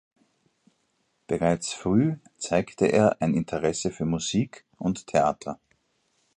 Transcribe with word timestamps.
Bereits 1.27 1.73
früh 1.73 2.17
zeigte 2.35 2.87
er 2.87 3.21
ein 3.21 3.35
Interesse 3.35 3.91
für 3.91 4.05
Musik 4.05 4.65
und 4.79 5.05
Theater. 5.05 5.59